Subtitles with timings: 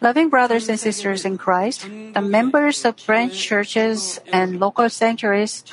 [0.00, 5.64] Loving brothers and sisters in Christ, the members of branch churches and local sanctuaries,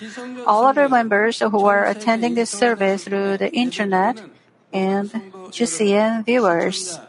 [0.48, 4.22] all other members who are attending this service through the internet,
[4.72, 5.12] and
[5.52, 7.00] GCN viewers.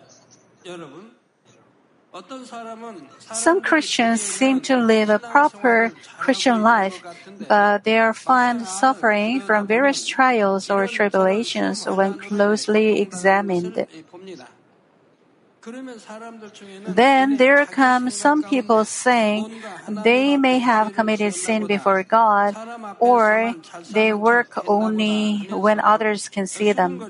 [3.32, 7.02] Some Christians seem to live a proper Christian life,
[7.48, 13.86] but they are found suffering from various trials or tribulations when closely examined.
[16.86, 19.62] Then there come some people saying
[20.04, 22.54] they may have committed sin before God
[23.00, 23.54] or
[23.90, 27.00] they work only when others can see them.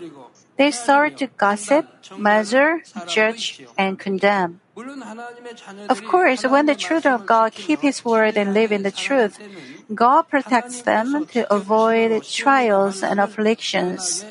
[0.56, 1.86] They start to gossip,
[2.16, 4.60] measure, judge, and condemn.
[5.88, 9.38] Of course, when the children of God keep His word and live in the truth,
[9.92, 14.24] God protects them to avoid trials and afflictions.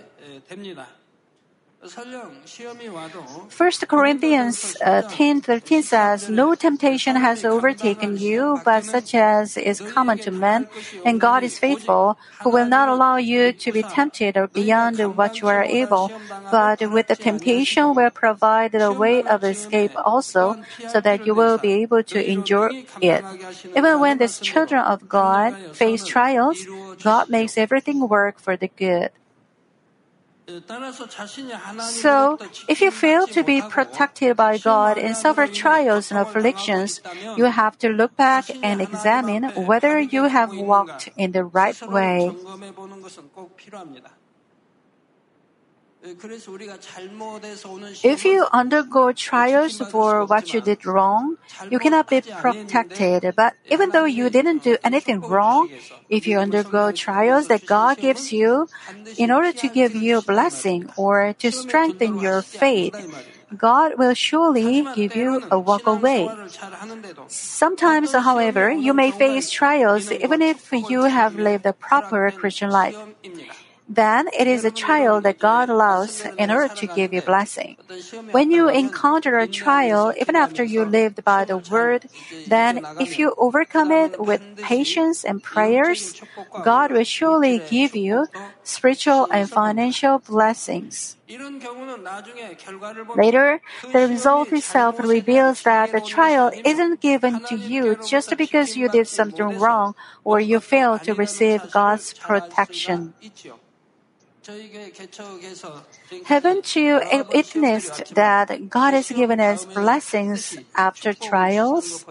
[3.49, 10.17] First Corinthians 10:13 uh, says, "No temptation has overtaken you, but such as is common
[10.19, 10.67] to men,
[11.05, 15.47] and God is faithful, who will not allow you to be tempted beyond what you
[15.47, 16.11] are able,
[16.49, 21.57] but with the temptation will provide a way of escape also, so that you will
[21.57, 23.25] be able to endure it."
[23.75, 26.67] Even when these children of God face trials,
[27.01, 29.11] God makes everything work for the good.
[31.79, 37.01] So, if you fail to be protected by God and suffer trials and afflictions,
[37.37, 42.31] you have to look back and examine whether you have walked in the right way.
[48.03, 51.37] If you undergo trials for what you did wrong,
[51.69, 53.33] you cannot be protected.
[53.35, 55.69] But even though you didn't do anything wrong,
[56.09, 58.67] if you undergo trials that God gives you
[59.17, 62.99] in order to give you a blessing or to strengthen your faith,
[63.55, 66.27] God will surely give you a walk away.
[67.27, 72.97] Sometimes, however, you may face trials even if you have lived a proper Christian life
[73.87, 77.77] then it is a trial that God allows in order to give you blessing.
[78.31, 82.07] When you encounter a trial, even after you lived by the word,
[82.47, 86.15] then if you overcome it with patience and prayers,
[86.59, 88.27] God will surely give you
[88.63, 91.17] spiritual and financial blessings.
[93.15, 93.61] Later,
[93.91, 99.07] the result itself reveals that the trial isn't given to you just because you did
[99.07, 103.13] something wrong or you failed to receive God's protection.
[106.25, 107.01] Haven't you
[107.33, 112.05] witnessed that God has given us blessings after trials?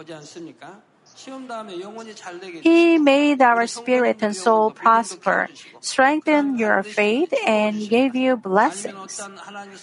[2.61, 5.49] He made our spirit and soul prosper,
[5.79, 9.21] strengthened your faith, and gave you blessings.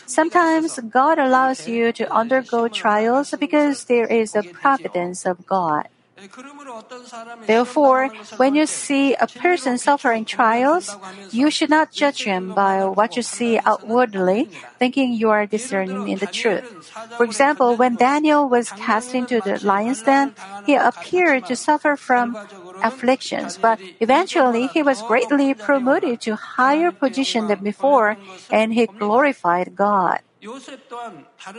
[0.07, 5.89] Sometimes God allows you to undergo trials because there is a providence of God.
[7.47, 10.97] Therefore, when you see a person suffering trials,
[11.31, 16.19] you should not judge him by what you see outwardly, thinking you are discerning in
[16.19, 16.65] the truth.
[17.17, 20.35] For example, when Daniel was cast into the lion's den,
[20.67, 22.37] he appeared to suffer from
[22.83, 28.17] afflictions, but eventually he was greatly promoted to higher position than before,
[28.51, 30.21] and he glorified God.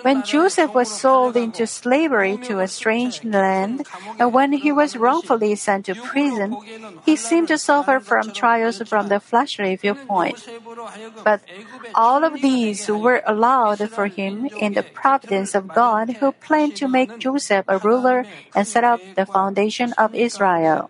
[0.02, 3.86] When Joseph was sold into slavery to a strange land,
[4.18, 6.58] and when he was wrongfully sent to prison,
[7.06, 10.42] he seemed to suffer from trials from the fleshly viewpoint.
[11.24, 11.42] But
[11.94, 16.88] all of these were allowed for him in the providence of God, who planned to
[16.88, 18.26] make Joseph a ruler
[18.56, 20.90] and set up the foundation of Israel.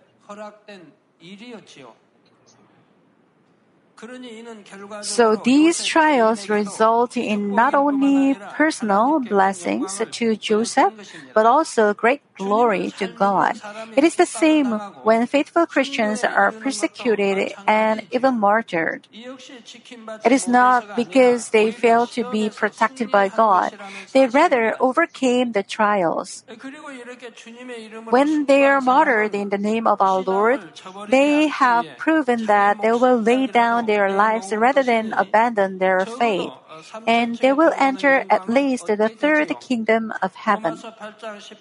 [5.02, 10.92] So these trials result in not only personal blessings to Joseph,
[11.34, 13.60] but also great glory to God.
[13.96, 19.06] It is the same when faithful Christians are persecuted and even martyred.
[19.12, 23.78] It is not because they fail to be protected by God.
[24.12, 26.44] They rather overcame the trials.
[28.10, 30.60] When they are martyred in the name of our Lord,
[31.08, 36.52] they have proven that they will lay down their lives rather than abandon their faith,
[37.06, 40.80] and they will enter at least the third kingdom of heaven.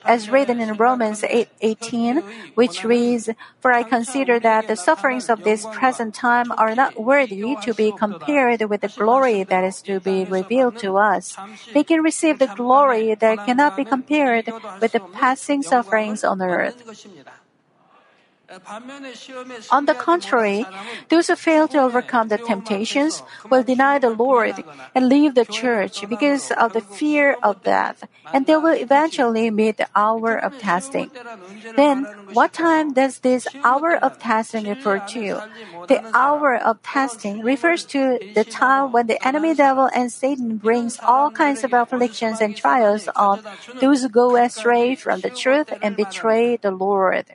[0.06, 2.24] As written in Romans 8, 18,
[2.56, 3.30] which reads,
[3.60, 7.92] For I consider that the sufferings of this present time are not worthy to be
[7.92, 11.36] compared with the glory that is to be revealed to us.
[11.74, 14.48] They can receive the glory that cannot be compared
[14.80, 16.80] with the passing sufferings on earth.
[19.72, 20.66] On the contrary,
[21.10, 24.64] those who fail to overcome the temptations will deny the Lord
[24.94, 28.04] and leave the church because of the fear of death,
[28.34, 31.12] and they will eventually meet the hour of testing.
[31.76, 35.42] Then, what time does this hour of testing refer to?
[35.88, 41.00] The hour of testing refers to the time when the enemy devil and Satan brings
[41.00, 43.44] all kinds of afflictions and trials on
[43.80, 47.26] those who go astray from the truth and betray the Lord.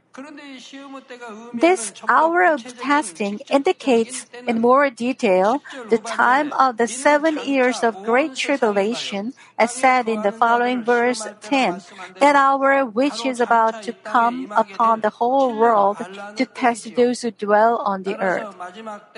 [1.55, 8.05] This hour of testing indicates in more detail the time of the seven years of
[8.05, 11.83] great tribulation, as said in the following verse 10,
[12.21, 15.99] that hour which is about to come upon the whole world
[16.37, 18.55] to test those who dwell on the earth.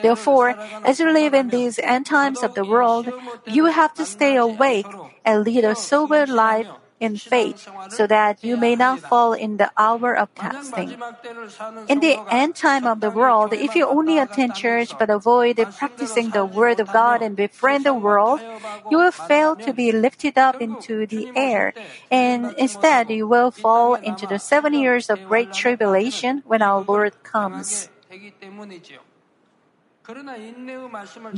[0.03, 0.51] Therefore,
[0.85, 3.09] as you live in these end times of the world,
[3.47, 4.87] you have to stay awake
[5.25, 6.67] and lead a sober life
[7.01, 10.97] in faith so that you may not fall in the hour of testing.
[11.89, 16.31] In the end time of the world, if you only attend church but avoid practicing
[16.31, 18.41] the word of God and befriend the world,
[18.91, 21.75] you will fail to be lifted up into the air,
[22.11, 27.15] and instead you will fall into the seven years of great tribulation when our Lord
[27.23, 27.89] comes.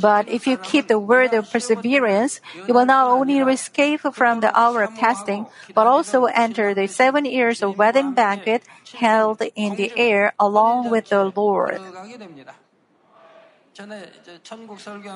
[0.01, 4.57] But if you keep the word of perseverance, you will not only escape from the
[4.57, 8.63] hour of testing, but also enter the seven years of wedding banquet
[8.95, 11.81] held in the air along with the Lord.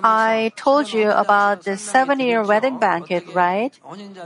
[0.03, 3.73] I told you about the seven year wedding banquet, right?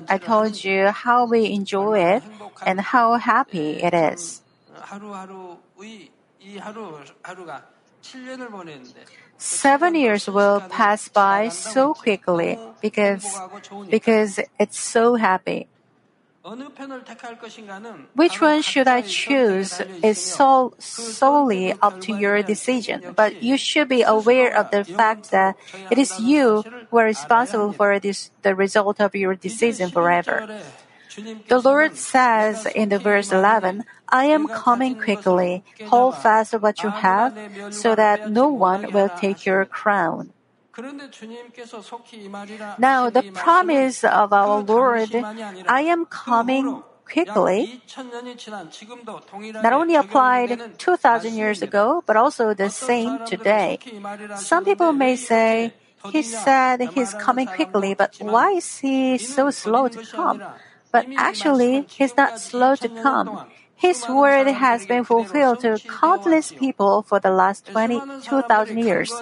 [0.09, 2.23] I told you how we enjoy it
[2.65, 4.41] and how happy it is.
[9.39, 13.25] Seven years will pass by so quickly because,
[13.89, 15.69] because it's so happy.
[18.15, 23.89] Which one should I choose is so, solely up to your decision, but you should
[23.89, 25.57] be aware of the fact that
[25.91, 30.49] it is you who are responsible for this, the result of your decision forever.
[31.49, 35.65] The Lord says in the verse 11, I am coming quickly.
[35.87, 37.35] Hold fast what you have
[37.71, 40.33] so that no one will take your crown.
[42.79, 45.11] Now, the promise of our Lord,
[45.67, 47.83] I am coming quickly,
[49.63, 53.79] not only applied 2,000 years ago, but also the same today.
[54.37, 55.73] Some people may say,
[56.13, 60.43] He said He's coming quickly, but why is He so slow to come?
[60.91, 63.47] But actually, He's not slow to come.
[63.79, 69.15] His word has been fulfilled to countless people for the last 22,000 years.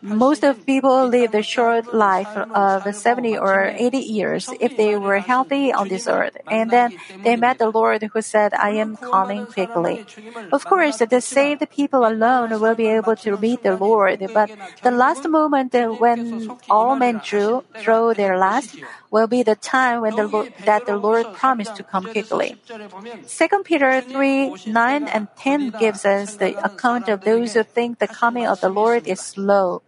[0.00, 5.18] Most of people live a short life of 70 or 80 years if they were
[5.18, 6.36] healthy on this earth.
[6.46, 10.06] And then they met the Lord who said, I am coming quickly.
[10.52, 14.52] Of course, the saved people alone will be able to meet the Lord, but
[14.84, 18.76] the last moment when all men drew, throw their last
[19.16, 22.60] will be the time when the Lord, that the Lord promised to come quickly.
[22.68, 28.12] 2 Peter 3, 9 and 10 gives us the account of those who think the
[28.22, 29.80] coming of the Lord is slow.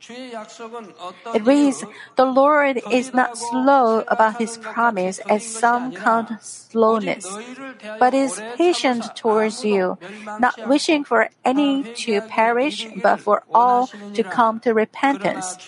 [1.36, 1.84] It reads,
[2.16, 7.28] The Lord is not slow about his promise as some count slowness,
[8.00, 9.98] but is patient towards you,
[10.40, 15.58] not wishing for any to perish, but for all to come to repentance.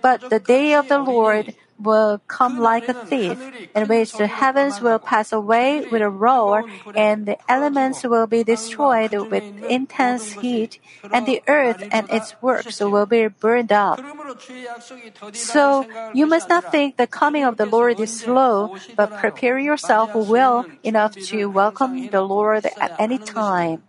[0.00, 3.38] But the day of the Lord will come like a thief,
[3.74, 6.64] in which the heavens will pass away with a roar,
[6.94, 10.78] and the elements will be destroyed with intense heat,
[11.12, 14.00] and the earth and its works will be burned up.
[15.32, 20.14] So you must not think the coming of the Lord is slow, but prepare yourself
[20.14, 23.82] well enough to welcome the Lord at any time.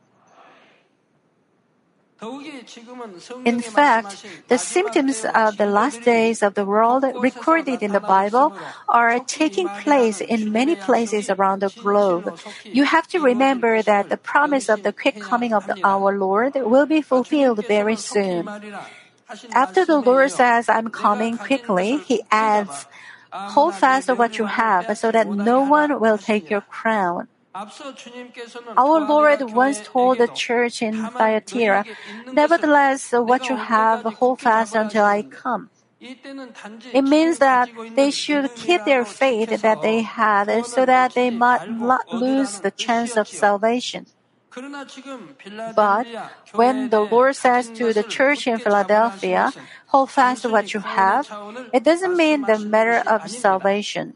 [3.46, 8.54] In fact, the symptoms of the last days of the world recorded in the Bible
[8.88, 12.38] are taking place in many places around the globe.
[12.72, 16.56] You have to remember that the promise of the quick coming of the, our Lord
[16.56, 18.48] will be fulfilled very soon.
[19.54, 22.86] After the Lord says, I'm coming quickly, he adds,
[23.34, 27.28] Hold fast to what you have so that no one will take your crown.
[27.56, 31.86] Our Lord once told the church in Thyatira,
[32.32, 35.70] Nevertheless, what you have, hold fast until I come.
[36.00, 41.70] It means that they should keep their faith that they had so that they might
[41.70, 44.08] not lose the chance of salvation.
[45.76, 46.08] But
[46.54, 49.52] when the Lord says to the church in Philadelphia,
[49.88, 51.30] hold fast what you have,
[51.72, 54.16] it doesn't mean the matter of salvation.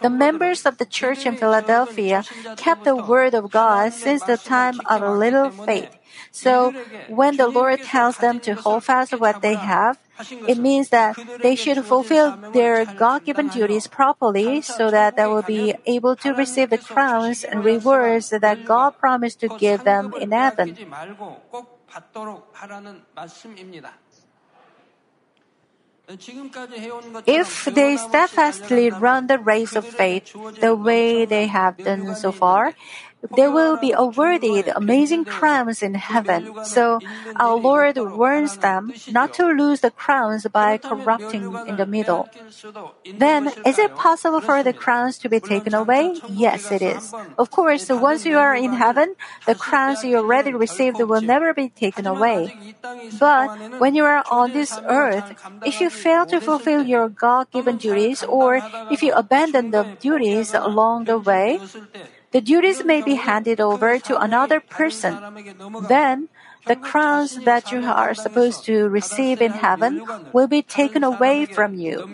[0.00, 2.24] The members of the church in Philadelphia
[2.56, 5.90] kept the word of God since the time of a little faith.
[6.30, 6.74] So
[7.08, 9.98] when the Lord tells them to hold fast what they have,
[10.46, 15.74] it means that they should fulfill their God-given duties properly so that they will be
[15.86, 20.76] able to receive the crowns and rewards that God promised to give them in heaven.
[27.26, 32.74] If they steadfastly run the race of faith the way they have done so far,
[33.36, 36.52] they will be awarded amazing crowns in heaven.
[36.64, 37.00] So
[37.36, 42.28] our Lord warns them not to lose the crowns by corrupting in the middle.
[43.04, 46.16] Then, is it possible for the crowns to be taken away?
[46.28, 47.12] Yes, it is.
[47.38, 49.14] Of course, once you are in heaven,
[49.46, 52.74] the crowns you already received will never be taken away.
[53.18, 58.22] But when you are on this earth, if you fail to fulfill your God-given duties
[58.22, 58.60] or
[58.90, 61.60] if you abandon the duties along the way,
[62.32, 65.18] the duties may be handed over to another person.
[65.88, 66.28] Then,
[66.66, 71.74] the crowns that you are supposed to receive in heaven will be taken away from
[71.74, 72.06] you.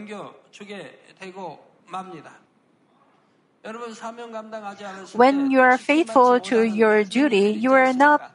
[5.12, 8.32] When you are faithful to your duty, you are not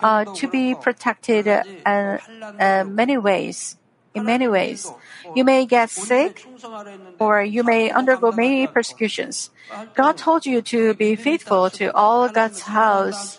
[0.00, 3.76] uh, to be protected uh, uh, many ways.
[4.18, 4.90] In many ways,
[5.34, 6.42] you may get sick,
[7.18, 9.50] or you may undergo many persecutions.
[9.94, 13.38] God told you to be faithful to all God's house.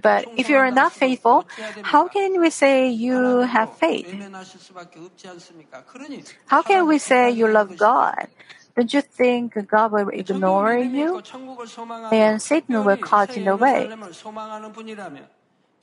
[0.00, 1.46] But if you are not faithful,
[1.84, 4.08] how can we say you have faith?
[6.46, 8.28] How can we say you love God?
[8.76, 11.22] Don't you think God will ignore you?
[12.10, 13.88] And Satan will caught in the way.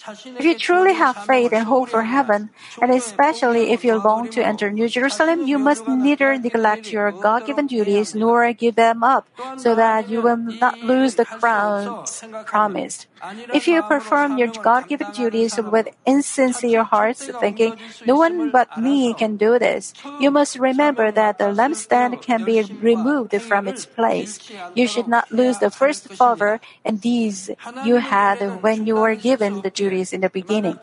[0.08, 2.50] If you truly have faith and hope for heaven,
[2.81, 7.46] and especially if you long to enter New Jerusalem, you must neither neglect your God
[7.46, 9.27] given duties nor give them up,
[9.58, 13.08] so that you will not lose the crowns promised.
[13.53, 19.13] If you perform your God given duties with insincere hearts, thinking, no one but me
[19.13, 24.39] can do this, you must remember that the lampstand can be removed from its place.
[24.74, 27.51] You should not lose the first fervor and these
[27.86, 30.79] you had when you were given the duties in the beginning.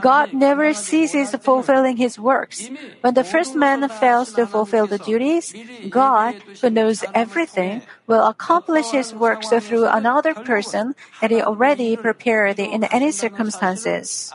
[0.00, 2.70] God never ceases fulfilling his works.
[3.00, 5.54] When the first man fails to fulfill the duties,
[5.88, 12.58] God, who knows everything, will accomplish his works through another person that he already prepared
[12.58, 14.32] in any circumstances.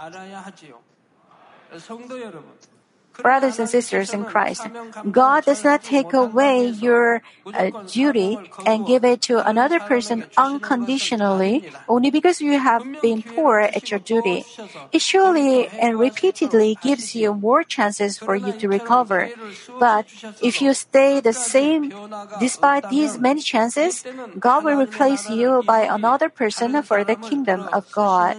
[3.22, 4.68] Brothers and sisters in Christ,
[5.10, 7.22] God does not take away your
[7.54, 13.60] uh, duty and give it to another person unconditionally only because you have been poor
[13.60, 14.46] at your duty.
[14.92, 19.32] It surely and repeatedly gives you more chances for you to recover.
[19.80, 20.06] But
[20.42, 21.94] if you stay the same
[22.38, 24.04] despite these many chances,
[24.40, 28.38] God will replace you by another person for the kingdom of God.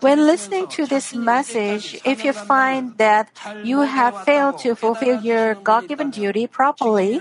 [0.00, 3.28] When listening to this message, if you find that
[3.62, 7.20] you have failed to fulfill your God given duty properly,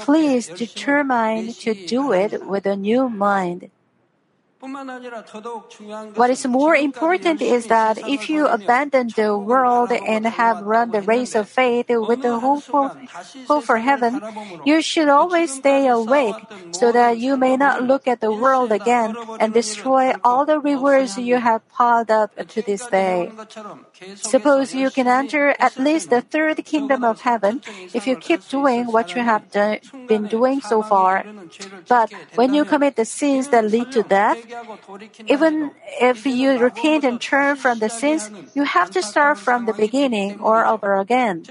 [0.00, 3.70] please determine to do it with a new mind.
[4.60, 11.00] What is more important is that if you abandon the world and have run the
[11.00, 12.90] race of faith with the hope for,
[13.46, 14.20] hope for heaven,
[14.64, 16.34] you should always stay awake
[16.72, 21.16] so that you may not look at the world again and destroy all the rewards
[21.16, 23.30] you have piled up to this day.
[24.16, 27.62] Suppose you can enter at least the third kingdom of heaven
[27.94, 31.24] if you keep doing what you have done, been doing so far.
[31.86, 34.47] But when you commit the sins that lead to death,
[35.26, 39.72] even if you repent and turn from the sins, you have to start from the
[39.74, 41.44] beginning or over again.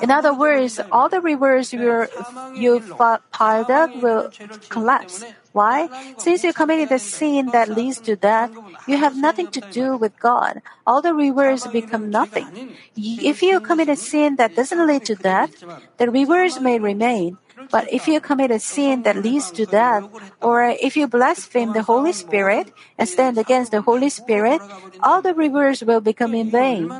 [0.00, 2.06] In other words, all the rewards you
[2.54, 2.92] you've
[3.32, 4.30] piled up will
[4.68, 5.24] collapse.
[5.52, 5.88] Why?
[6.18, 8.50] Since you committed a sin that leads to death,
[8.86, 10.62] you have nothing to do with God.
[10.86, 12.76] All the rewards become nothing.
[12.96, 15.54] If you commit a sin that doesn't lead to death,
[15.98, 17.38] the rewards may remain.
[17.70, 20.04] But if you commit a sin that leads to death,
[20.40, 24.60] or if you blaspheme the Holy Spirit and stand against the Holy Spirit,
[25.02, 26.90] all the rewards will become in vain.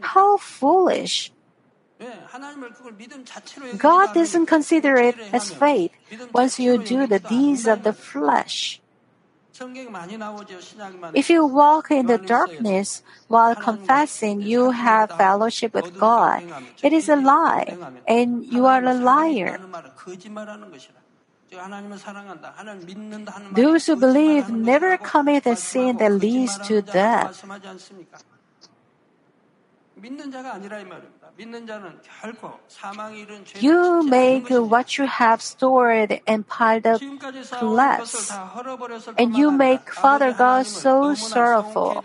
[0.00, 1.32] How foolish!
[3.78, 5.92] God doesn't consider it as faith
[6.32, 8.80] once you do the deeds of the flesh.
[11.14, 16.42] If you walk in the darkness while confessing you have fellowship with God,
[16.82, 19.58] it is a lie, and you are a liar.
[23.52, 27.42] Those who believe never commit a sin that leads to death.
[33.60, 37.00] You make what you have stored and piled up
[37.58, 38.30] collapse,
[39.16, 42.04] and you make Father God so sorrowful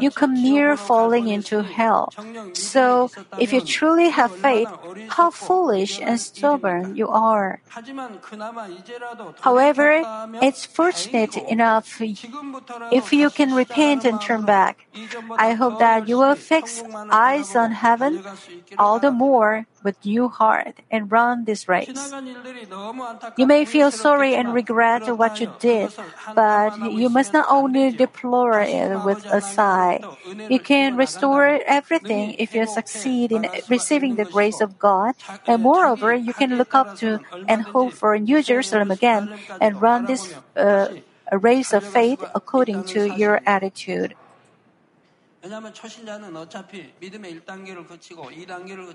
[0.00, 2.12] you come near falling into hell.
[2.52, 4.68] So, if you truly have faith,
[5.08, 7.60] how foolish and stubborn you are.
[9.40, 10.02] However,
[10.42, 14.86] it's fortunate enough if you can repent and turn back.
[15.38, 18.22] I hope that you will fix eyes on heaven
[18.78, 22.10] all the more with new heart and run this race.
[23.36, 25.92] You may feel sorry and regret what you did,
[26.34, 30.00] but you must not only deplore it with a sigh.
[30.48, 35.14] You can restore everything if you succeed in receiving the grace of God,
[35.46, 39.28] and moreover, you can look up to and hope for New Jerusalem again
[39.60, 40.88] and run this uh,
[41.30, 44.14] race of faith according to your attitude.
[45.44, 45.50] A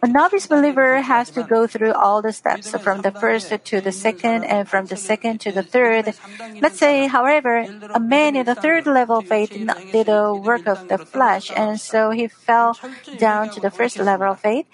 [0.07, 4.45] novice believer has to go through all the steps from the first to the second
[4.45, 6.15] and from the second to the third.
[6.59, 10.87] Let's say, however, a man in the third level of faith did the work of
[10.87, 12.75] the flesh and so he fell
[13.19, 14.65] down to the first level of faith.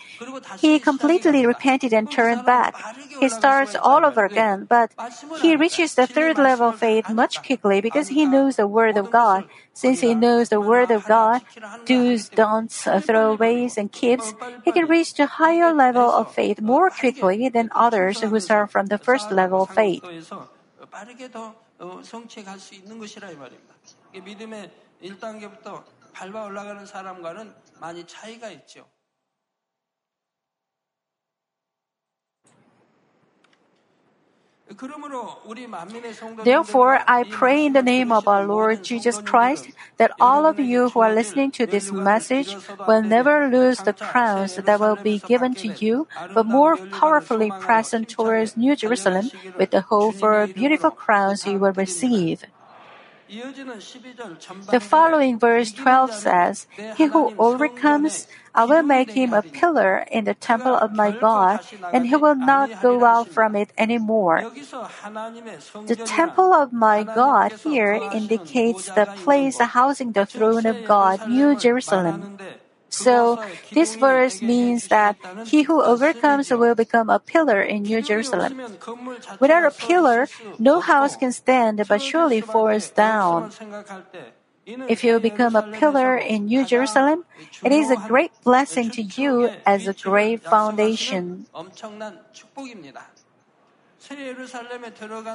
[0.60, 2.74] He completely repented and turned back.
[3.20, 4.94] He starts all over again, but
[5.42, 9.12] he reaches the third level of faith much quickly because he knows the word of
[9.12, 9.44] God.
[9.75, 11.43] Since he knows the Word of God,
[11.87, 16.91] do's, don'ts, uh, throwaways, and keeps, he can reach the higher level of faith more
[16.91, 20.03] quickly than others who start from the first level of faith.
[20.03, 20.49] 상급도에서
[20.91, 23.75] 빠르게 더 어, 성취할 수 있는 것이라 이 말입니다.
[24.13, 24.71] 이게 믿음의
[25.03, 28.85] 1단계부터 밟아 올라가는 사람과는 많이 차이가 있죠.
[36.44, 40.90] Therefore, I pray in the name of our Lord Jesus Christ that all of you
[40.90, 42.56] who are listening to this message
[42.88, 47.94] will never lose the crowns that will be given to you, but more powerfully press
[48.08, 52.44] towards New Jerusalem with the hope for beautiful crowns you will receive.
[53.28, 60.26] The following verse 12 says, He who overcomes, I will make him a pillar in
[60.26, 61.60] the temple of my God,
[61.92, 64.46] and he will not go out from it anymore.
[65.88, 71.56] The temple of my God here indicates the place housing the throne of God, New
[71.56, 72.38] Jerusalem.
[72.96, 73.44] So
[73.76, 78.56] this verse means that he who overcomes will become a pillar in New Jerusalem.
[79.40, 80.28] Without a pillar,
[80.58, 83.52] no house can stand but surely falls down.
[84.88, 87.26] If you become a pillar in New Jerusalem,
[87.64, 91.46] it is a great blessing to you as a great foundation.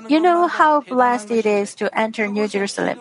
[0.09, 2.99] You know how blessed it is to enter New Jerusalem.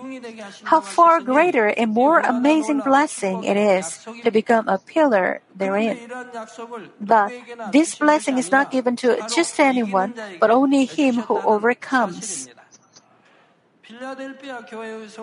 [0.64, 6.10] How far greater and more amazing blessing it is to become a pillar therein.
[7.00, 7.32] But
[7.72, 12.50] this blessing is not given to just anyone, but only him who overcomes.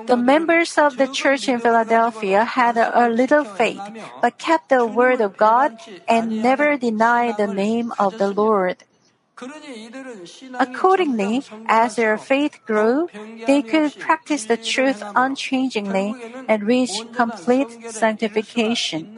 [0.06, 3.80] The members of the church in Philadelphia had a, a little faith,
[4.20, 5.78] but kept the word of God
[6.08, 8.82] and never denied the name of the Lord.
[10.58, 13.08] Accordingly, as their faith grew,
[13.46, 19.08] they could practice the truth unchangingly and reach complete sanctification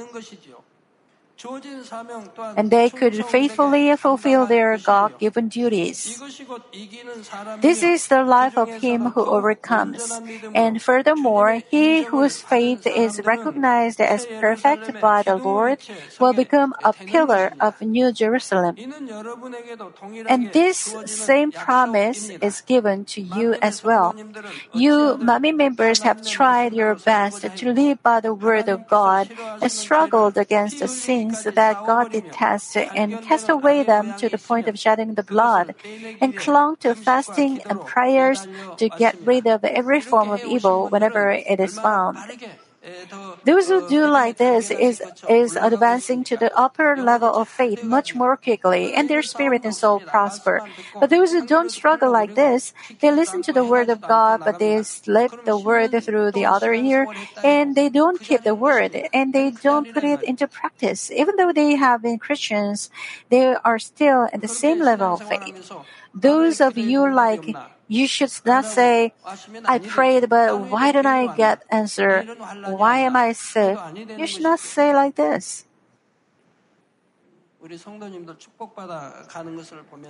[2.57, 6.20] and they could faithfully fulfill their God given duties.
[7.61, 10.20] This is the life of him who overcomes.
[10.55, 15.79] And furthermore, he whose faith is recognized as perfect by the Lord
[16.18, 18.77] will become a pillar of New Jerusalem.
[20.29, 24.16] And this same promise is given to you as well.
[24.72, 29.70] You, Manmin members, have tried your best to live by the word of God and
[29.70, 34.68] struggled against the sin sins that God detests and cast away them to the point
[34.68, 35.74] of shedding the blood,
[36.20, 41.30] and clung to fasting and prayers to get rid of every form of evil whenever
[41.30, 42.24] it is found.
[43.44, 48.14] Those who do like this is, is advancing to the upper level of faith much
[48.14, 50.62] more quickly, and their spirit and soul prosper.
[51.01, 54.59] But those who don't struggle like this, they listen to the word of God, but
[54.59, 57.09] they slip the word through the other ear,
[57.42, 61.11] and they don't keep the word, and they don't put it into practice.
[61.11, 62.90] Even though they have been Christians,
[63.31, 65.72] they are still at the same level of faith.
[66.12, 67.57] Those of you like
[67.88, 69.14] you should not say,
[69.64, 72.22] I prayed, but why don't I get answer?
[72.68, 73.79] Why am I sick?
[74.16, 75.64] You should not say like this.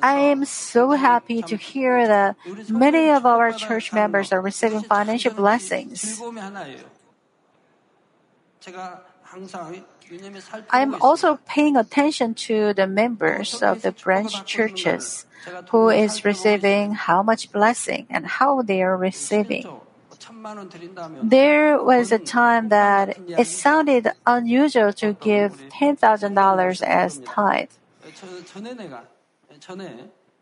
[0.03, 2.37] I am so happy to hear that
[2.69, 6.21] many of our church members are receiving financial blessings.
[10.71, 15.27] I'm also paying attention to the members of the branch churches
[15.71, 19.65] who is receiving how much blessing and how they are receiving.
[21.23, 27.71] There was a time that it sounded unusual to give $10,000 as tithe.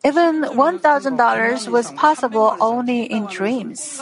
[0.04, 4.00] Even $1,000 was possible only in dreams.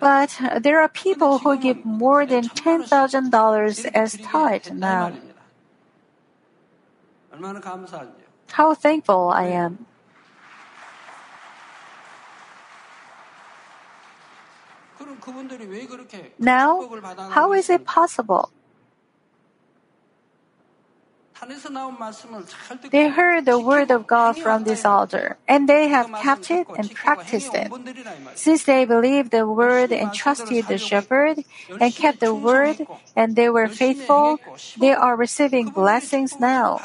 [0.00, 5.12] But there are people who give more than $10,000 as tithe now.
[8.48, 9.86] How thankful I am.
[16.38, 16.88] Now,
[17.30, 18.50] how is it possible?
[22.90, 26.90] They heard the word of God from this altar, and they have kept it and
[26.94, 27.70] practiced it.
[28.34, 31.44] Since they believed the word and trusted the shepherd,
[31.80, 34.38] and kept the word, and they were faithful,
[34.76, 36.80] they are receiving blessings now.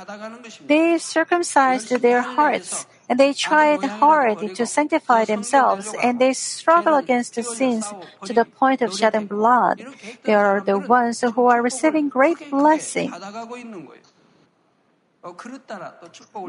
[0.67, 7.33] They circumcised their hearts and they tried hard to sanctify themselves, and they struggle against
[7.33, 7.91] the sins
[8.23, 9.81] to the point of shedding blood.
[10.23, 13.11] They are the ones who are receiving great blessing.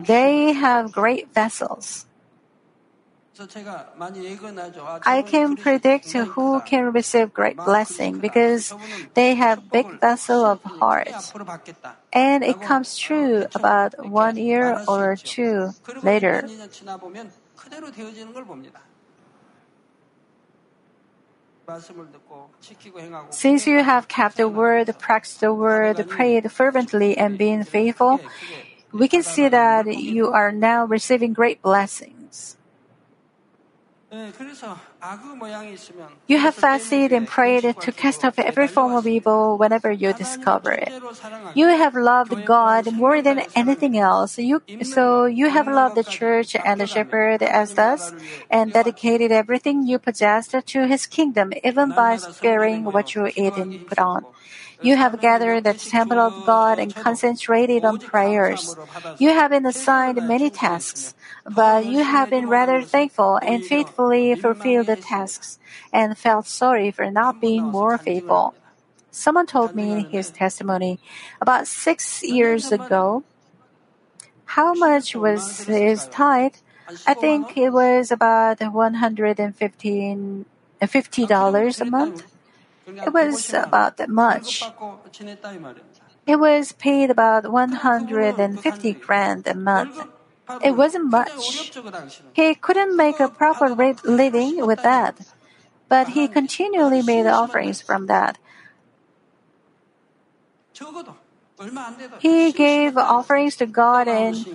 [0.04, 2.06] They have great vessels.
[5.06, 8.74] I can predict who can receive great blessing because
[9.14, 11.08] they have big vessel of heart.
[12.12, 15.70] And it comes true about one year or two
[16.02, 16.46] later.
[23.30, 28.20] Since you have kept the word, practiced the word, prayed fervently, and been faithful,
[28.92, 32.19] we can see that you are now receiving great blessings.
[36.26, 40.70] You have fasted and prayed to cast off every form of evil whenever you discover
[40.72, 40.92] it.
[41.54, 44.38] You have loved God more than anything else.
[44.38, 48.14] You, so you have loved the church and the shepherd as thus,
[48.48, 53.84] and dedicated everything you possessed to his kingdom, even by sparing what you ate and
[53.86, 54.26] put on.
[54.82, 58.76] You have gathered at the temple of God and concentrated on prayers.
[59.18, 61.14] You have been assigned many tasks,
[61.44, 65.58] but you have been rather thankful and faithfully fulfilled the tasks,
[65.92, 68.54] and felt sorry for not being more faithful.
[69.10, 70.98] Someone told me in his testimony
[71.40, 73.24] about six years ago.
[74.44, 76.54] How much was his tithe?
[77.06, 80.44] I think it was about $115
[80.80, 82.22] $50 a month.
[82.96, 84.62] It was about that much.
[86.26, 89.98] It was paid about 150 grand a month.
[90.62, 91.72] It wasn't much.
[92.32, 93.68] He couldn't make a proper
[94.04, 95.18] living with that.
[95.88, 98.38] But he continually made offerings from that.
[102.20, 104.46] He gave offerings to God, and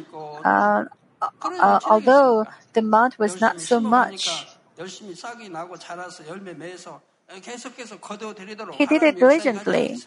[0.44, 0.86] uh,
[1.22, 4.48] uh, although the amount was not so much,
[8.74, 9.98] he did it diligently.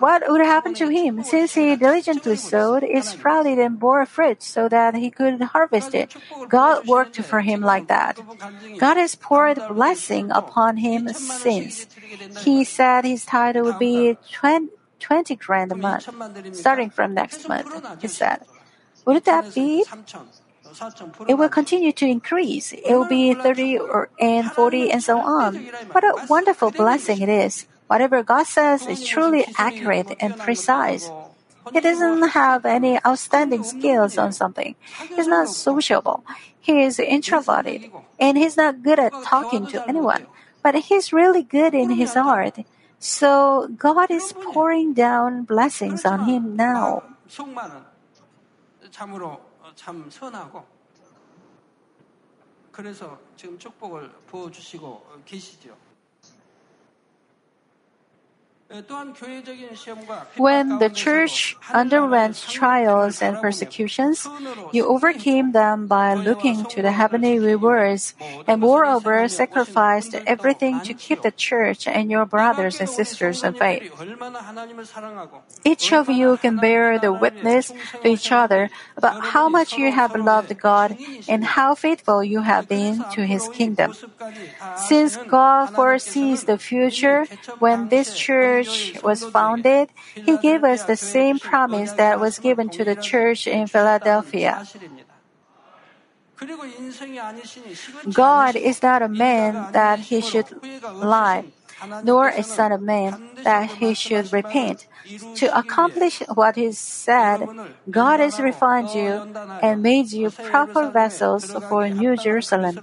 [0.00, 1.22] What would happen to him?
[1.22, 6.16] Since he diligently sowed, it sprouted and bore fruit so that he could harvest it.
[6.48, 8.18] God worked for him like that.
[8.78, 11.86] God has poured blessing upon him since.
[12.42, 16.08] He said his title would be 20, 20 grand a month,
[16.56, 18.40] starting from next month, he said.
[19.04, 19.84] Would that be
[21.28, 22.72] it will continue to increase.
[22.72, 25.56] It will be 30 or, and 40 and so on.
[25.92, 27.66] What a wonderful blessing it is.
[27.86, 31.10] Whatever God says is truly accurate and precise.
[31.72, 34.74] He doesn't have any outstanding skills on something.
[35.08, 36.24] He's not sociable.
[36.60, 40.26] He is introverted and he's not good at talking to anyone.
[40.62, 42.58] But he's really good in his art.
[42.98, 47.02] So God is pouring down blessings on him now.
[49.74, 50.66] 참 선하고
[52.72, 55.76] 그래서 지금 축복을 부어 주시고 계시죠.
[60.36, 64.26] When the church underwent trials and persecutions,
[64.72, 68.14] you overcame them by looking to the heavenly rewards,
[68.46, 73.90] and moreover sacrificed everything to keep the church and your brothers and sisters in faith.
[75.64, 77.72] Each of you can bear the witness
[78.02, 80.96] to each other about how much you have loved God
[81.28, 83.94] and how faithful you have been to His kingdom.
[84.76, 87.26] Since God foresees the future
[87.58, 88.63] when this church
[89.02, 93.66] was founded, He gave us the same promise that was given to the church in
[93.66, 94.64] Philadelphia.
[98.12, 100.46] God is not a man that he should
[101.00, 101.52] lie,
[102.02, 104.86] nor a son of man that he should repent.
[105.36, 107.48] To accomplish what is said,
[107.90, 109.22] God has refined you
[109.62, 112.80] and made you proper vessels for New Jerusalem.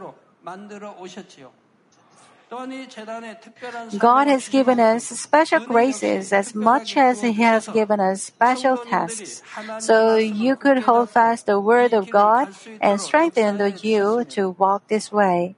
[3.98, 9.42] God has given us special graces as much as He has given us special tasks.
[9.80, 12.50] So you could hold fast the Word of God
[12.82, 15.56] and strengthen you to walk this way.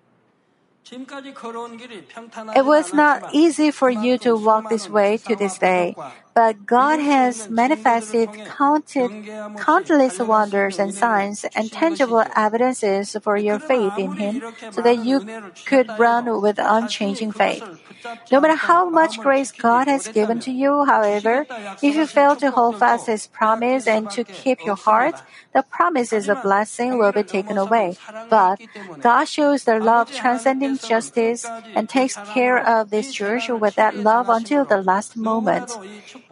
[0.85, 5.95] It was not easy for you to walk this way to this day,
[6.33, 9.11] but God has manifested counted,
[9.57, 15.21] countless wonders and signs and tangible evidences for your faith in Him so that you
[15.65, 17.65] could run with unchanging faith.
[18.31, 21.47] No matter how much grace God has given to you, however,
[21.81, 25.21] if you fail to hold fast His promise and to keep your heart,
[25.53, 27.97] the promises of blessing will be taken away.
[28.29, 28.59] But
[29.01, 34.27] God shows the love transcending justice and takes care of this church with that love
[34.29, 35.79] until the last moment.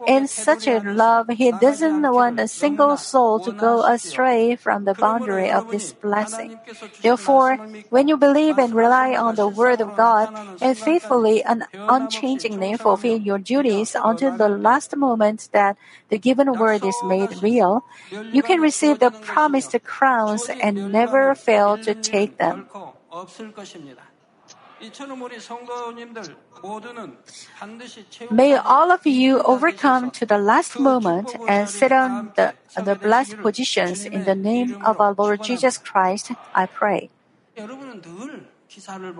[0.06, 4.94] In such a love, He doesn't want a single soul to go astray from the
[4.94, 6.58] boundary of this blessing.
[7.02, 7.58] Therefore,
[7.90, 10.28] when you believe and rely on the Word of God
[10.60, 15.76] and faithfully and unchangingly fulfill your duties until the last moment that
[16.08, 17.84] the given Word is made real,
[18.32, 22.66] you can receive the promised crowns and never fail to take them.
[28.30, 33.36] May all of you overcome to the last moment and sit on the, the blessed
[33.38, 37.10] positions in the name of our Lord Jesus Christ, I pray.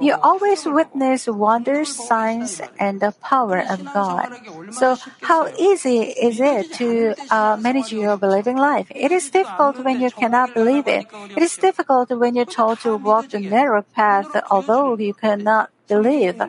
[0.00, 4.28] You always witness wonders, signs, and the power of God.
[4.70, 8.86] So, how easy is it to uh, manage your believing life?
[8.90, 11.06] It is difficult when you cannot believe it.
[11.36, 16.40] It is difficult when you're told to walk the narrow path, although you cannot believe.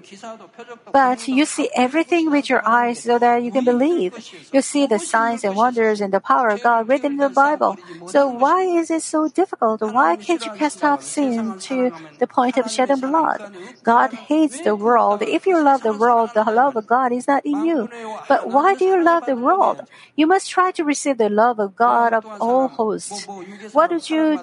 [0.92, 4.14] But you see everything with your eyes so that you can believe.
[4.52, 7.78] You see the signs and wonders and the power of God written in the Bible.
[8.08, 9.82] So why is it so difficult?
[9.82, 13.42] Why can't you cast off sin to the point of shedding blood?
[13.84, 15.22] God hates the world.
[15.22, 17.90] If you love the world, the love of God is not in you.
[18.28, 19.82] But why do you love the world?
[20.16, 23.28] You must try to receive the love of God of all hosts.
[23.72, 24.40] What did you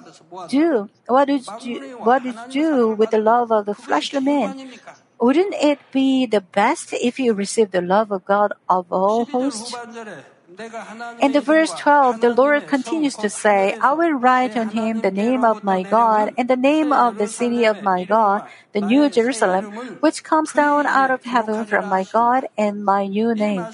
[0.49, 0.89] do?
[1.07, 4.55] What did you, what did you do with the love of the fleshly man?
[5.21, 9.75] Wouldn't it be the best if you receive the love of God of all hosts?
[11.21, 15.11] In the verse 12, the Lord continues to say, I will write on him the
[15.11, 19.09] name of my God and the name of the city of my God, the New
[19.09, 23.67] Jerusalem, which comes down out of heaven from my God and my new name.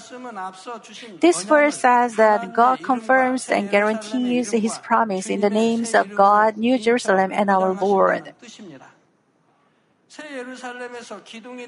[1.20, 6.56] This verse says that God confirms and guarantees his promise in the names of God,
[6.56, 8.34] New Jerusalem, and our Lord.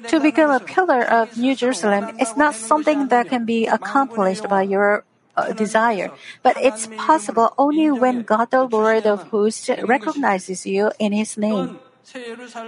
[0.07, 4.63] To become a pillar of New Jerusalem is not something that can be accomplished by
[4.63, 5.05] your
[5.37, 6.11] uh, desire,
[6.43, 11.79] but it's possible only when God the Lord of hosts recognizes you in His name.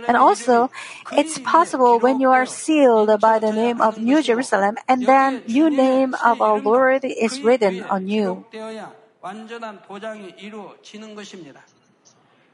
[0.08, 0.72] And also,
[1.12, 5.70] it's possible when you are sealed by the name of New Jerusalem and then new
[5.70, 8.46] name of our Lord is written on you.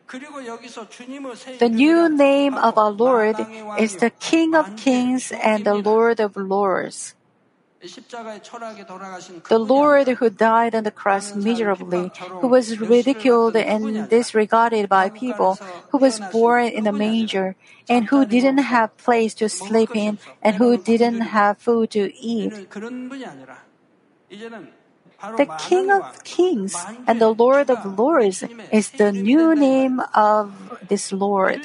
[0.09, 3.35] The new name of our Lord
[3.77, 7.13] is the King of Kings and the Lord of Lords.
[7.79, 15.59] The Lord who died on the cross miserably, who was ridiculed and disregarded by people,
[15.91, 17.55] who was born in a manger,
[17.87, 22.67] and who didn't have place to sleep in, and who didn't have food to eat.
[25.37, 30.53] The King of Kings and the Lord of Lords is the new name of
[30.87, 31.61] this Lord.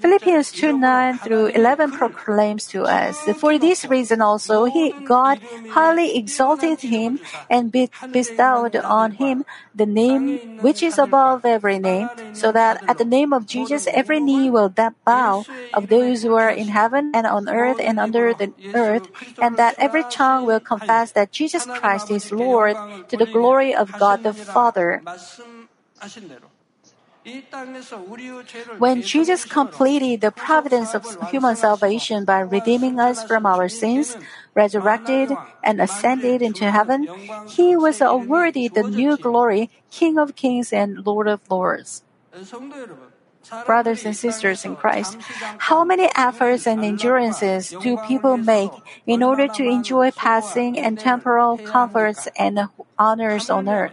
[0.00, 6.16] Philippians 2 9 through 11 proclaims to us, For this reason also, he, God highly
[6.16, 7.72] exalted him and
[8.12, 13.32] bestowed on him the name which is above every name, so that at the name
[13.32, 17.80] of Jesus every knee will bow of those who are in heaven and on earth
[17.80, 19.08] and under the earth,
[19.40, 22.76] and that every tongue will confess that Jesus Christ is Lord
[23.08, 25.02] to the glory of God the Father.
[28.78, 34.16] When Jesus completed the providence of human salvation by redeeming us from our sins,
[34.54, 37.08] resurrected, and ascended into heaven,
[37.48, 42.02] he was awarded the new glory, King of kings and Lord of lords.
[43.64, 45.16] Brothers and sisters in Christ,
[45.58, 48.72] how many efforts and endurances do people make
[49.06, 53.92] in order to enjoy passing and temporal comforts and honors on earth?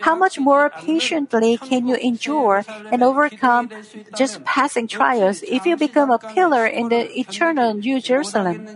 [0.00, 3.70] How much more patiently can you endure and overcome
[4.12, 8.68] just passing trials if you become a pillar in the eternal New Jerusalem?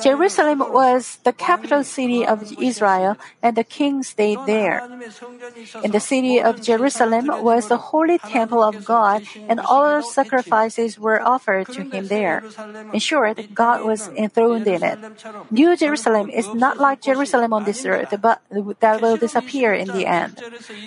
[0.00, 4.86] Jerusalem was the capital city of Israel, and the king stayed there.
[5.82, 11.20] In the city of Jerusalem was the holy temple of God, and all sacrifices were
[11.26, 12.44] offered to him there.
[12.92, 14.98] In short, God was enthroned in it.
[15.50, 18.42] New Jerusalem is not like Jerusalem on this earth, but
[18.78, 20.40] that will disappear in the end.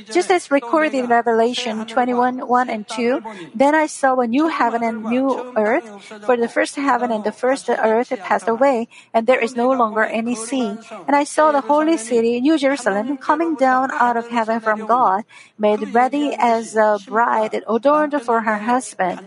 [0.10, 3.22] Just as recorded in Revelation 21 1 and 2,
[3.54, 5.92] then I saw a new heaven and new earth,
[6.24, 10.06] for the first heaven and the first earth passed away, and there is no longer
[10.06, 10.77] any sea.
[11.08, 15.25] And I saw the holy city, New Jerusalem, coming down out of heaven from God,
[15.58, 19.17] made ready as a bride adorned for her husband.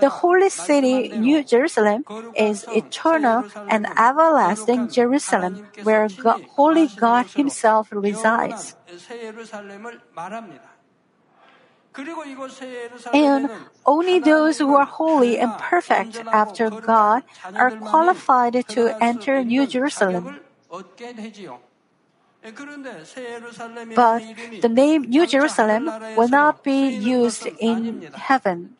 [0.00, 7.92] The holy city, New Jerusalem, is eternal and everlasting Jerusalem, where God, holy God Himself
[7.92, 8.74] resides.
[13.12, 13.50] And
[13.84, 17.22] only those who are holy and perfect after God
[17.54, 20.40] are qualified to enter New Jerusalem.
[23.94, 24.22] But
[24.60, 28.76] the name New Jerusalem will not be used in heaven.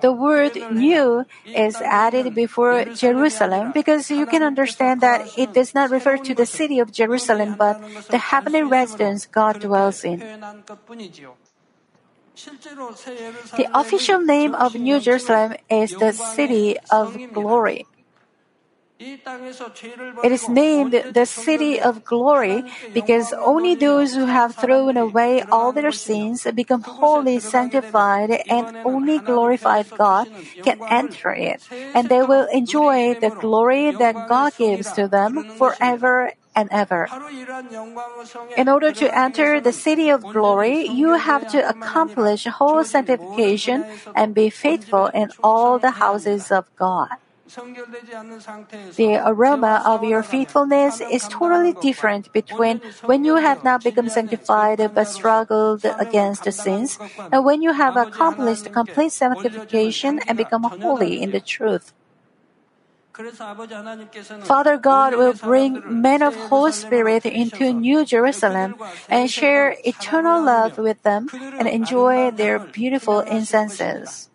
[0.00, 5.90] The word new is added before Jerusalem because you can understand that it does not
[5.90, 10.24] refer to the city of Jerusalem but the heavenly residence God dwells in.
[12.34, 17.86] The official name of New Jerusalem is the City of Glory.
[18.98, 22.64] It is named the City of Glory
[22.94, 29.18] because only those who have thrown away all their sins, become wholly sanctified, and only
[29.18, 30.28] glorified God
[30.62, 36.32] can enter it, and they will enjoy the glory that God gives to them forever
[36.54, 37.08] and ever.
[38.56, 43.84] In order to enter the city of glory, you have to accomplish whole sanctification
[44.14, 47.08] and be faithful in all the houses of God.
[48.96, 54.80] The aroma of your faithfulness is totally different between when you have not become sanctified
[54.94, 56.98] but struggled against the sins
[57.30, 61.92] and when you have accomplished complete sanctification and become holy in the truth.
[64.44, 68.74] Father God will bring men of Holy Spirit into New Jerusalem
[69.08, 74.31] and share eternal love with them and enjoy their beautiful incenses.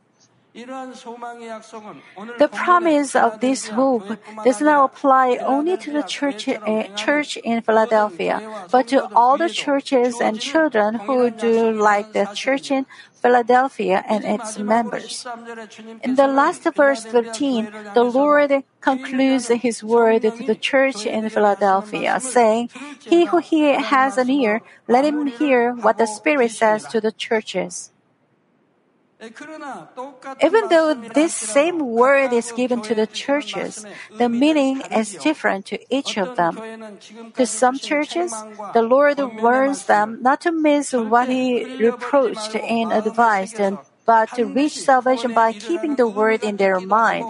[0.58, 4.10] The promise of this hope
[4.44, 6.50] does not apply only to the church,
[6.96, 8.42] church in Philadelphia,
[8.72, 12.88] but to all the churches and children who do like the church in
[13.22, 15.28] Philadelphia and its members.
[16.02, 22.20] In the last verse 13, the Lord concludes his word to the church in Philadelphia,
[22.20, 22.70] saying,
[23.02, 27.92] He who has an ear, let him hear what the Spirit says to the churches.
[29.20, 33.84] Even though this same word is given to the churches,
[34.18, 36.60] the meaning is different to each of them.
[37.36, 38.32] To some churches,
[38.74, 43.60] the Lord warns them not to miss what He reproached and advised,
[44.06, 47.26] but to reach salvation by keeping the word in their mind.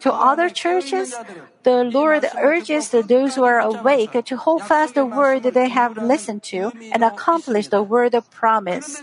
[0.00, 1.16] To other churches,
[1.62, 6.42] the Lord urges those who are awake to hold fast the word they have listened
[6.54, 9.02] to and accomplish the word of promise.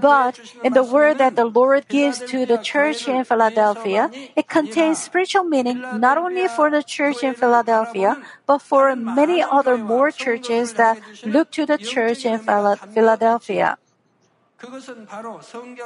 [0.00, 5.02] But in the word that the Lord gives to the church in Philadelphia, it contains
[5.02, 10.74] spiritual meaning not only for the church in Philadelphia, but for many other more churches
[10.74, 13.76] that look to the church in Philadelphia.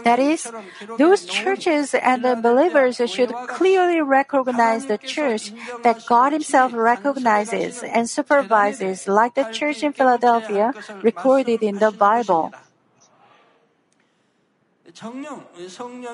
[0.04, 0.50] That is,
[0.98, 8.10] those churches and the believers should clearly recognize the church that God Himself recognizes and
[8.10, 12.52] supervises, like the church in Philadelphia recorded in the Bible.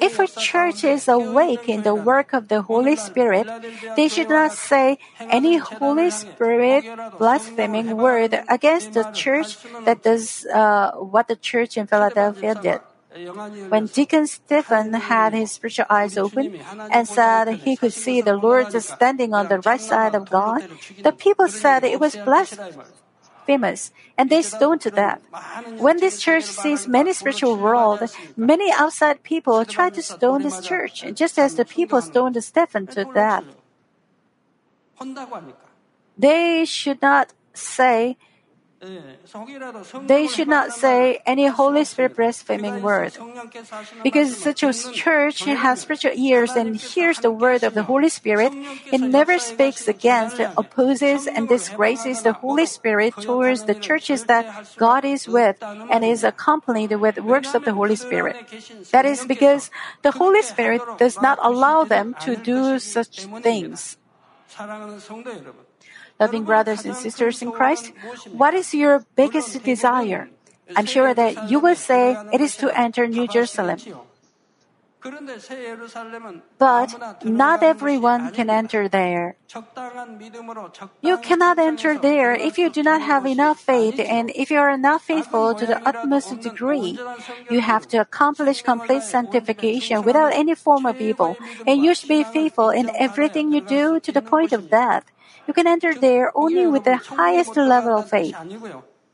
[0.01, 3.47] If a church is awake in the work of the Holy Spirit,
[3.97, 6.85] they should not say any Holy Spirit
[7.19, 12.81] blaspheming word against the church that does uh, what the church in Philadelphia did.
[13.69, 16.57] When Deacon Stephen had his spiritual eyes open
[16.91, 20.63] and said he could see the Lord standing on the right side of God,
[21.03, 22.17] the people said it was
[23.59, 25.21] blasphemous, and they stoned to death.
[25.79, 28.03] When this church sees many spiritual world,
[28.37, 33.05] many outside people try to stone this church, just as the people stoned Stephen to
[33.05, 33.45] death.
[36.19, 38.17] They should not say
[40.07, 43.13] they should not say any Holy Spirit blaspheming word.
[44.03, 48.53] Because such a church has spiritual ears and hears the word of the Holy Spirit,
[48.91, 54.47] it never speaks against, opposes, and disgraces the Holy Spirit towards the churches that
[54.79, 58.37] God is with and is accompanied with works of the Holy Spirit.
[58.93, 59.71] That is because
[60.03, 63.97] the Holy Spirit does not allow them to do such things.
[66.21, 67.93] Loving brothers and sisters in Christ,
[68.31, 70.29] what is your biggest desire?
[70.77, 73.79] I'm sure that you will say it is to enter New Jerusalem.
[76.59, 79.37] But not everyone can enter there.
[81.01, 84.77] You cannot enter there if you do not have enough faith and if you are
[84.77, 86.99] not faithful to the utmost degree.
[87.49, 92.25] You have to accomplish complete sanctification without any form of evil, and you should be
[92.25, 95.05] faithful in everything you do to the point of death.
[95.47, 98.37] You can enter there only with the highest level of faith.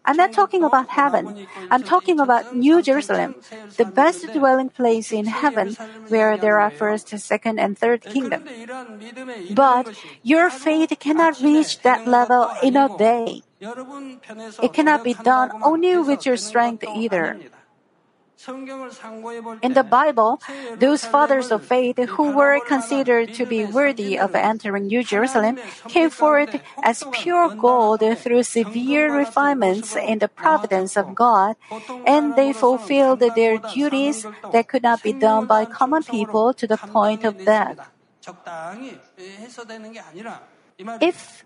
[0.04, 1.34] I'm not talking about heaven.
[1.70, 3.34] I'm talking about New Jerusalem,
[3.76, 5.76] the best dwelling place in heaven
[6.08, 8.48] where there are first, second, and third kingdom.
[9.50, 9.90] But
[10.22, 13.42] your faith cannot reach that level in a day.
[14.62, 17.40] It cannot be done only with your strength either.
[18.48, 20.40] In the Bible,
[20.78, 26.10] those fathers of faith who were considered to be worthy of entering New Jerusalem came
[26.10, 31.56] forth as pure gold through severe refinements in the providence of God,
[32.06, 36.78] and they fulfilled their duties that could not be done by common people to the
[36.78, 37.78] point of death.
[41.00, 41.44] If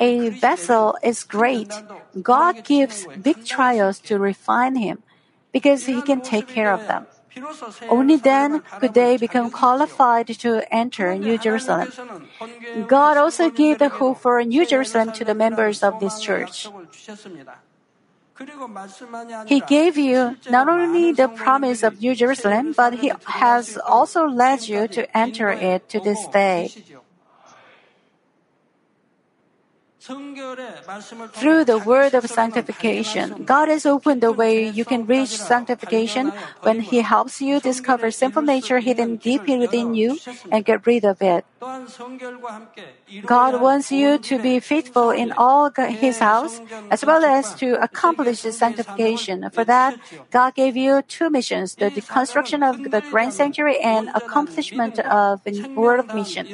[0.00, 1.72] a vessel is great,
[2.22, 5.02] God gives big trials to refine him
[5.56, 7.08] because He can take care of them.
[7.88, 11.88] Only then could they become qualified to enter New Jerusalem.
[12.86, 16.68] God also gave the hope for New Jerusalem to the members of this church.
[19.48, 24.68] He gave you not only the promise of New Jerusalem, but He has also led
[24.68, 26.68] you to enter it to this day.
[30.06, 36.32] Through the word of sanctification, God has opened the way you can reach sanctification
[36.62, 40.18] when He helps you discover sinful nature hidden deep within you
[40.50, 41.44] and get rid of it.
[43.24, 48.42] God wants you to be faithful in all His house as well as to accomplish
[48.42, 49.50] the sanctification.
[49.50, 49.96] For that,
[50.30, 55.66] God gave you two missions, the construction of the grand sanctuary and accomplishment of the
[55.74, 56.48] world mission.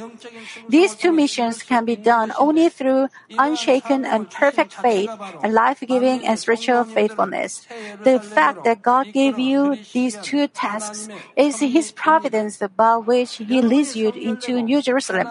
[0.68, 3.08] These two missions can be done only through
[3.42, 5.10] unshaken and perfect faith
[5.42, 7.66] and life-giving and spiritual faithfulness.
[8.04, 13.60] The fact that God gave you these two tasks is His providence by which He
[13.62, 15.28] leads you into New Jerusalem.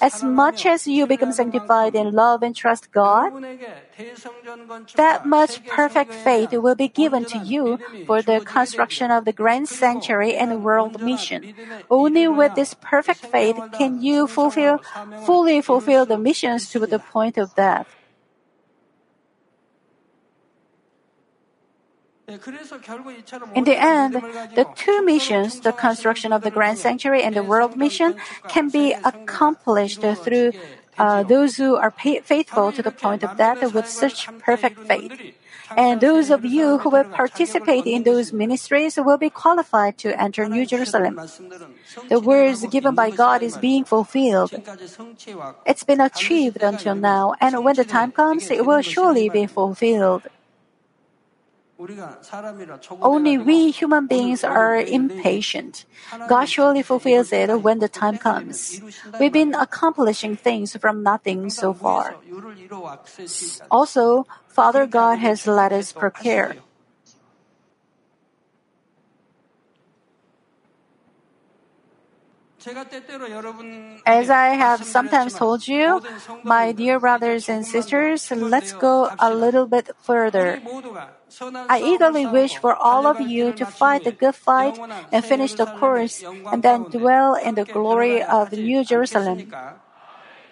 [0.00, 3.32] As much as you become sanctified in love and trust God,
[4.96, 9.68] that much perfect faith will be given to you for the construction of the grand
[9.68, 11.54] sanctuary and world mission.
[11.90, 14.78] Only with this perfect faith can you fulfill,
[15.24, 17.88] fully fulfill the missions to the point of death.
[23.54, 24.14] In the end,
[24.56, 28.16] the two missions, the construction of the grand sanctuary and the world mission,
[28.48, 30.50] can be accomplished through
[30.98, 35.12] uh, those who are pay- faithful to the point of death with such perfect faith.
[35.76, 40.48] And those of you who will participate in those ministries will be qualified to enter
[40.48, 41.18] New Jerusalem.
[42.08, 44.54] The words given by God is being fulfilled.
[45.66, 50.22] It's been achieved until now, and when the time comes, it will surely be fulfilled.
[53.02, 55.84] Only we human beings are impatient.
[56.28, 58.80] God surely fulfills it when the time comes.
[59.20, 62.16] We've been accomplishing things from nothing so far.
[63.70, 66.56] Also, Father God has let us prepare.
[74.06, 76.02] As I have sometimes told you,
[76.42, 80.60] my dear brothers and sisters, let's go a little bit further.
[81.68, 84.78] I eagerly wish for all of you to fight the good fight
[85.12, 89.46] and finish the course and then dwell in the glory of New Jerusalem.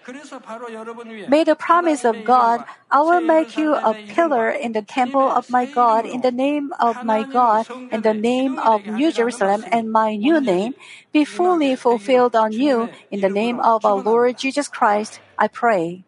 [0.06, 5.48] May the promise of God, I will make you a pillar in the temple of
[5.48, 9.90] my God, in the name of my God, in the name of New Jerusalem, and
[9.90, 10.74] my new name,
[11.12, 16.04] be fully fulfilled on you, in the name of our Lord Jesus Christ, I pray.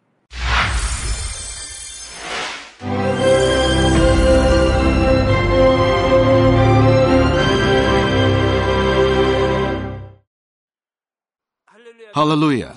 [12.13, 12.76] Hallelujah.